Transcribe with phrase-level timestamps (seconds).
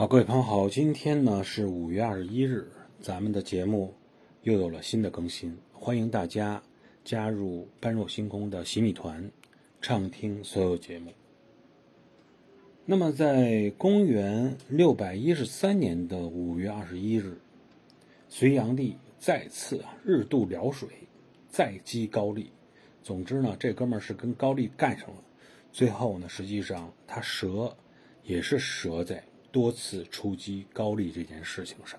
[0.00, 2.66] 好，各位朋友好，今天呢是五月二十一日，
[3.02, 3.92] 咱们的节目
[4.44, 6.62] 又有了新的更新，欢迎大家
[7.04, 9.30] 加入般若星空的洗米团，
[9.82, 11.12] 畅听所有节目。
[12.86, 17.38] 那么，在公元六百一十三年的五月二十一日，
[18.30, 20.88] 隋炀帝再次啊日渡辽水，
[21.50, 22.50] 再击高丽。
[23.02, 25.16] 总之呢，这哥们儿是跟高丽干上了。
[25.70, 27.76] 最后呢，实际上他折
[28.24, 29.22] 也是折在。
[29.50, 31.98] 多次出击高丽这件事情上。